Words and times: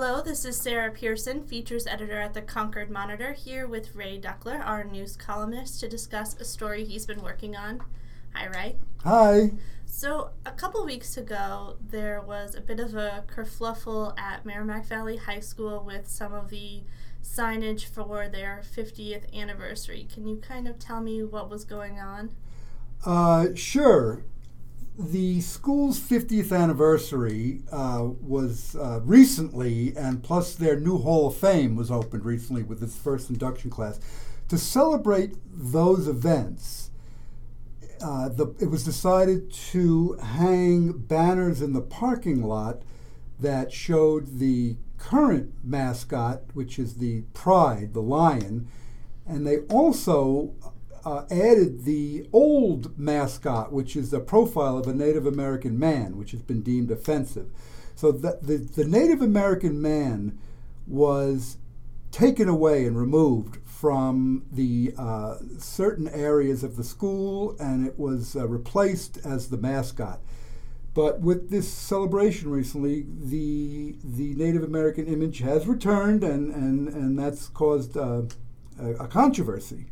Hello, 0.00 0.22
this 0.22 0.44
is 0.44 0.56
Sarah 0.56 0.92
Pearson, 0.92 1.42
features 1.42 1.84
editor 1.84 2.20
at 2.20 2.32
the 2.32 2.40
Concord 2.40 2.88
Monitor, 2.88 3.32
here 3.32 3.66
with 3.66 3.96
Ray 3.96 4.20
Duckler, 4.20 4.64
our 4.64 4.84
news 4.84 5.16
columnist, 5.16 5.80
to 5.80 5.88
discuss 5.88 6.36
a 6.36 6.44
story 6.44 6.84
he's 6.84 7.04
been 7.04 7.20
working 7.20 7.56
on. 7.56 7.82
Hi, 8.32 8.46
Ray. 8.46 8.76
Hi. 9.02 9.50
So, 9.86 10.30
a 10.46 10.52
couple 10.52 10.86
weeks 10.86 11.16
ago, 11.16 11.78
there 11.84 12.20
was 12.20 12.54
a 12.54 12.60
bit 12.60 12.78
of 12.78 12.94
a 12.94 13.24
kerfluffle 13.26 14.16
at 14.16 14.46
Merrimack 14.46 14.86
Valley 14.86 15.16
High 15.16 15.40
School 15.40 15.82
with 15.84 16.06
some 16.06 16.32
of 16.32 16.48
the 16.48 16.84
signage 17.20 17.84
for 17.84 18.28
their 18.28 18.62
50th 18.72 19.34
anniversary. 19.34 20.06
Can 20.14 20.28
you 20.28 20.36
kind 20.36 20.68
of 20.68 20.78
tell 20.78 21.00
me 21.00 21.24
what 21.24 21.50
was 21.50 21.64
going 21.64 21.98
on? 21.98 22.36
Uh, 23.04 23.48
sure. 23.56 24.22
The 25.00 25.40
school's 25.42 26.00
50th 26.00 26.50
anniversary 26.50 27.62
uh, 27.70 28.08
was 28.20 28.74
uh, 28.74 28.98
recently, 29.04 29.96
and 29.96 30.24
plus 30.24 30.56
their 30.56 30.80
new 30.80 30.98
Hall 30.98 31.28
of 31.28 31.36
Fame 31.36 31.76
was 31.76 31.88
opened 31.88 32.24
recently 32.24 32.64
with 32.64 32.82
its 32.82 32.96
first 32.96 33.30
induction 33.30 33.70
class. 33.70 34.00
To 34.48 34.58
celebrate 34.58 35.36
those 35.54 36.08
events, 36.08 36.90
uh, 38.02 38.28
the, 38.28 38.48
it 38.58 38.72
was 38.72 38.84
decided 38.84 39.52
to 39.70 40.14
hang 40.14 40.90
banners 40.90 41.62
in 41.62 41.74
the 41.74 41.80
parking 41.80 42.42
lot 42.42 42.82
that 43.38 43.72
showed 43.72 44.40
the 44.40 44.78
current 44.98 45.52
mascot, 45.62 46.42
which 46.54 46.76
is 46.76 46.94
the 46.94 47.22
Pride, 47.34 47.94
the 47.94 48.02
lion, 48.02 48.66
and 49.24 49.46
they 49.46 49.58
also 49.68 50.54
uh, 51.04 51.24
added 51.30 51.84
the 51.84 52.28
old 52.32 52.98
mascot, 52.98 53.72
which 53.72 53.96
is 53.96 54.10
the 54.10 54.20
profile 54.20 54.78
of 54.78 54.86
a 54.86 54.94
Native 54.94 55.26
American 55.26 55.78
man, 55.78 56.16
which 56.16 56.30
has 56.32 56.42
been 56.42 56.62
deemed 56.62 56.90
offensive. 56.90 57.48
So 57.94 58.12
the, 58.12 58.38
the, 58.40 58.56
the 58.56 58.84
Native 58.84 59.22
American 59.22 59.82
man 59.82 60.38
was 60.86 61.58
taken 62.10 62.48
away 62.48 62.86
and 62.86 62.96
removed 62.96 63.58
from 63.64 64.44
the 64.50 64.92
uh, 64.98 65.36
certain 65.58 66.08
areas 66.08 66.64
of 66.64 66.76
the 66.76 66.84
school, 66.84 67.56
and 67.60 67.86
it 67.86 67.98
was 67.98 68.34
uh, 68.34 68.46
replaced 68.46 69.18
as 69.24 69.48
the 69.48 69.56
mascot. 69.56 70.20
But 70.94 71.20
with 71.20 71.50
this 71.50 71.72
celebration 71.72 72.50
recently, 72.50 73.06
the 73.08 73.96
the 74.02 74.34
Native 74.34 74.64
American 74.64 75.06
image 75.06 75.38
has 75.40 75.66
returned, 75.68 76.24
and 76.24 76.52
and 76.52 76.88
and 76.88 77.18
that's 77.18 77.48
caused 77.48 77.96
uh, 77.96 78.22
a, 78.80 78.90
a 78.94 79.06
controversy. 79.06 79.86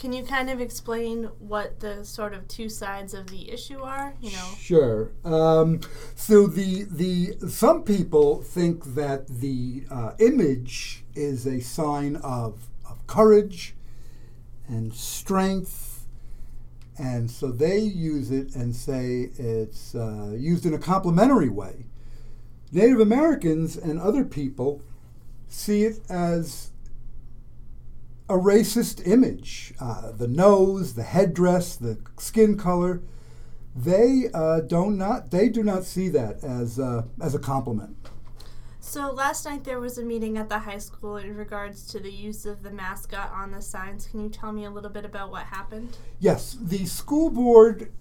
Can 0.00 0.14
you 0.14 0.24
kind 0.24 0.48
of 0.48 0.62
explain 0.62 1.24
what 1.40 1.80
the 1.80 2.06
sort 2.06 2.32
of 2.32 2.48
two 2.48 2.70
sides 2.70 3.12
of 3.12 3.26
the 3.26 3.50
issue 3.52 3.82
are? 3.82 4.14
You 4.22 4.32
know. 4.32 4.48
Sure. 4.58 5.10
Um, 5.26 5.82
so 6.14 6.46
the 6.46 6.84
the 6.84 7.36
some 7.50 7.82
people 7.82 8.40
think 8.40 8.94
that 8.94 9.28
the 9.28 9.84
uh, 9.90 10.12
image 10.18 11.04
is 11.14 11.46
a 11.46 11.60
sign 11.60 12.16
of 12.16 12.70
of 12.88 13.06
courage 13.06 13.74
and 14.66 14.94
strength, 14.94 16.06
and 16.96 17.30
so 17.30 17.50
they 17.50 17.78
use 17.78 18.30
it 18.30 18.54
and 18.54 18.74
say 18.74 19.30
it's 19.36 19.94
uh, 19.94 20.34
used 20.34 20.64
in 20.64 20.72
a 20.72 20.78
complimentary 20.78 21.50
way. 21.50 21.84
Native 22.72 23.00
Americans 23.00 23.76
and 23.76 24.00
other 24.00 24.24
people 24.24 24.80
see 25.46 25.84
it 25.84 26.00
as 26.08 26.70
a 28.30 28.34
racist 28.34 29.06
image. 29.06 29.74
Uh, 29.80 30.12
the 30.12 30.28
nose, 30.28 30.94
the 30.94 31.02
headdress, 31.02 31.74
the 31.74 31.98
skin 32.16 32.56
color, 32.56 33.02
they 33.74 34.28
uh, 34.32 34.60
do 34.60 34.90
not 34.90 34.96
not 34.96 35.30
they 35.30 35.48
do 35.48 35.62
not 35.62 35.84
see 35.84 36.08
that 36.08 36.42
as 36.44 36.78
uh, 36.78 37.02
as 37.20 37.34
a 37.34 37.38
compliment. 37.38 37.96
So 38.78 39.10
last 39.12 39.44
night 39.44 39.64
there 39.64 39.80
was 39.80 39.98
a 39.98 40.04
meeting 40.04 40.38
at 40.38 40.48
the 40.48 40.60
high 40.60 40.78
school 40.78 41.16
in 41.16 41.36
regards 41.36 41.86
to 41.88 42.00
the 42.00 42.10
use 42.10 42.46
of 42.46 42.62
the 42.62 42.70
mascot 42.70 43.30
on 43.32 43.52
the 43.52 43.62
signs. 43.62 44.06
Can 44.06 44.20
you 44.20 44.30
tell 44.30 44.52
me 44.52 44.64
a 44.64 44.70
little 44.70 44.90
bit 44.90 45.04
about 45.04 45.30
what 45.30 45.46
happened? 45.46 45.96
Yes, 46.18 46.56
the 46.60 46.86
school 46.86 47.30
board 47.30 47.92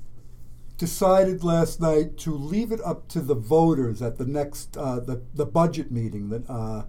decided 0.78 1.44
last 1.44 1.82
night 1.82 2.18
to 2.18 2.34
leave 2.34 2.72
it 2.72 2.80
up 2.86 3.08
to 3.10 3.20
the 3.20 3.36
voters 3.36 4.02
at 4.02 4.18
the 4.18 4.26
next 4.26 4.78
uh, 4.78 5.00
the 5.00 5.22
the 5.34 5.46
budget 5.46 5.92
meeting 5.92 6.30
that 6.30 6.50
uh, 6.50 6.84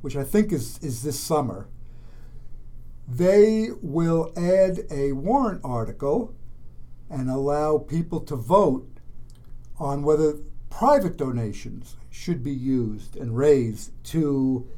which 0.00 0.16
I 0.16 0.24
think 0.24 0.52
is 0.52 0.78
is 0.78 1.02
this 1.02 1.20
summer 1.20 1.68
they 3.08 3.70
will 3.80 4.32
add 4.36 4.80
a 4.90 5.12
warrant 5.12 5.62
article 5.64 6.34
and 7.08 7.30
allow 7.30 7.78
people 7.78 8.20
to 8.20 8.36
vote 8.36 8.86
on 9.78 10.02
whether 10.02 10.34
private 10.68 11.16
donations 11.16 11.96
should 12.10 12.42
be 12.42 12.52
used 12.52 13.16
and 13.16 13.36
raised 13.36 13.92
to 14.04 14.68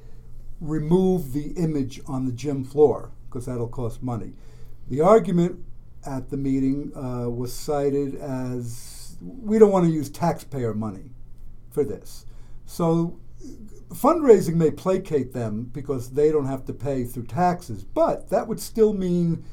remove 0.60 1.32
the 1.32 1.48
image 1.52 2.00
on 2.06 2.24
the 2.26 2.32
gym 2.32 2.62
floor 2.64 3.10
because 3.28 3.46
that'll 3.46 3.66
cost 3.68 4.02
money. 4.02 4.32
The 4.88 5.00
argument 5.00 5.64
at 6.06 6.30
the 6.30 6.36
meeting 6.36 6.92
uh, 6.94 7.28
was 7.28 7.52
cited 7.52 8.14
as 8.14 9.16
we 9.20 9.58
don't 9.58 9.72
want 9.72 9.86
to 9.86 9.90
use 9.90 10.08
taxpayer 10.08 10.74
money 10.74 11.10
for 11.70 11.84
this. 11.84 12.26
So 12.64 13.18
fundraising 13.90 14.54
may 14.54 14.70
placate 14.70 15.32
them 15.32 15.64
because 15.72 16.10
they 16.10 16.30
don't 16.30 16.46
have 16.46 16.64
to 16.66 16.72
pay 16.72 17.04
through 17.04 17.26
taxes, 17.26 17.84
but 17.84 18.30
that 18.30 18.46
would 18.46 18.60
still 18.60 18.92
mean 18.92 19.44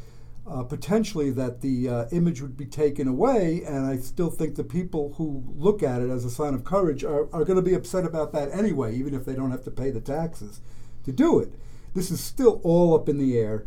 uh, 0.50 0.64
potentially 0.64 1.30
that 1.32 1.62
the 1.62 1.90
uh, 1.90 2.06
image 2.12 2.42
would 2.42 2.56
be 2.56 2.66
taken 2.66 3.08
away. 3.08 3.64
And 3.66 3.86
I 3.86 3.98
still 3.98 4.30
think 4.30 4.56
the 4.56 4.64
people 4.64 5.14
who 5.18 5.44
look 5.56 5.84
at 5.84 6.02
it 6.02 6.10
as 6.10 6.24
a 6.24 6.30
sign 6.30 6.54
of 6.54 6.64
courage 6.64 7.04
are, 7.04 7.24
are 7.34 7.44
going 7.44 7.58
to 7.58 7.62
be 7.62 7.74
upset 7.74 8.06
about 8.06 8.32
that 8.34 8.50
anyway, 8.52 8.96
even 8.96 9.14
if 9.14 9.26
they 9.26 9.34
don't 9.34 9.52
have 9.52 9.64
to 9.66 9.72
pay 9.72 9.92
the 9.92 10.02
taxes 10.02 10.62
to 11.04 11.12
do 11.12 11.40
it. 11.40 11.54
This 11.94 12.12
is 12.12 12.20
still 12.20 12.62
all 12.64 12.96
up 12.96 13.10
in 13.10 13.18
the 13.18 13.38
air. 13.38 13.66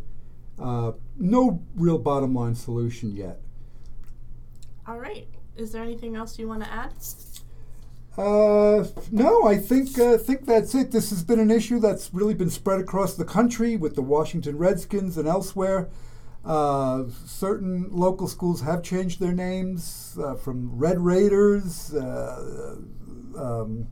Uh, 0.58 0.92
no 1.16 1.62
real 1.74 1.98
bottom 1.98 2.34
line 2.34 2.54
solution 2.54 3.16
yet. 3.16 3.40
All 4.86 4.98
right. 4.98 5.26
Is 5.56 5.72
there 5.72 5.82
anything 5.82 6.16
else 6.16 6.38
you 6.38 6.48
want 6.48 6.62
to 6.62 6.72
add? 6.72 6.92
Uh, 8.18 8.84
no, 9.10 9.46
I 9.46 9.56
think 9.56 9.98
uh, 9.98 10.18
think 10.18 10.44
that's 10.44 10.74
it. 10.74 10.90
This 10.90 11.10
has 11.10 11.22
been 11.22 11.38
an 11.38 11.50
issue 11.50 11.78
that's 11.78 12.12
really 12.12 12.34
been 12.34 12.50
spread 12.50 12.80
across 12.80 13.14
the 13.14 13.24
country 13.24 13.76
with 13.76 13.94
the 13.94 14.02
Washington 14.02 14.58
Redskins 14.58 15.16
and 15.16 15.28
elsewhere. 15.28 15.88
Uh, 16.44 17.04
certain 17.26 17.88
local 17.90 18.26
schools 18.26 18.62
have 18.62 18.82
changed 18.82 19.20
their 19.20 19.32
names 19.32 20.18
uh, 20.22 20.34
from 20.34 20.76
Red 20.76 20.98
Raiders, 20.98 21.94
uh, 21.94 22.76
um, 23.36 23.88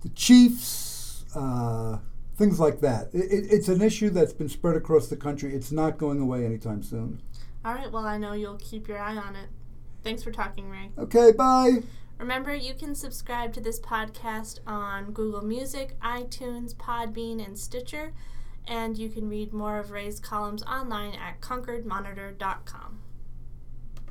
the 0.00 0.08
Chiefs, 0.14 1.24
uh, 1.34 1.98
things 2.36 2.58
like 2.58 2.80
that. 2.80 3.10
It, 3.12 3.30
it, 3.30 3.52
it's 3.52 3.68
an 3.68 3.82
issue 3.82 4.10
that's 4.10 4.32
been 4.32 4.48
spread 4.48 4.76
across 4.76 5.08
the 5.08 5.16
country. 5.16 5.54
It's 5.54 5.70
not 5.70 5.98
going 5.98 6.20
away 6.20 6.44
anytime 6.44 6.82
soon. 6.82 7.20
All 7.64 7.74
right. 7.74 7.90
Well, 7.90 8.06
I 8.06 8.16
know 8.16 8.32
you'll 8.32 8.58
keep 8.58 8.88
your 8.88 8.98
eye 8.98 9.16
on 9.16 9.36
it. 9.36 9.48
Thanks 10.02 10.22
for 10.22 10.32
talking, 10.32 10.70
Ray. 10.70 10.90
Okay. 10.98 11.32
Bye. 11.32 11.82
Remember, 12.18 12.54
you 12.54 12.74
can 12.74 12.94
subscribe 12.94 13.52
to 13.54 13.60
this 13.60 13.78
podcast 13.78 14.60
on 14.66 15.12
Google 15.12 15.42
Music, 15.42 15.98
iTunes, 16.00 16.74
Podbean, 16.74 17.44
and 17.44 17.58
Stitcher, 17.58 18.12
and 18.66 18.96
you 18.96 19.08
can 19.10 19.28
read 19.28 19.52
more 19.52 19.78
of 19.78 19.90
Ray's 19.90 20.18
columns 20.18 20.62
online 20.62 21.12
at 21.12 21.40
concordmonitor.com. 21.40 23.00